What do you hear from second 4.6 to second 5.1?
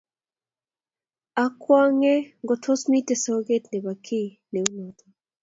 noto